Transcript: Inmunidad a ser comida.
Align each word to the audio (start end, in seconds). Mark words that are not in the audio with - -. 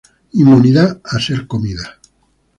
Inmunidad 0.33 0.99
a 1.03 1.19
ser 1.19 1.45
comida. 1.45 1.99